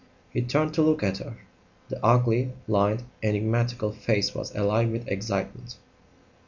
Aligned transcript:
He 0.31 0.41
turned 0.41 0.73
to 0.73 0.81
look 0.81 1.03
at 1.03 1.19
her. 1.19 1.35
The 1.89 2.03
ugly, 2.03 2.53
lined, 2.67 3.03
enigmatical 3.21 3.91
face 3.91 4.33
was 4.33 4.49
alive 4.55 4.89
with 4.89 5.07
excitement. 5.07 5.75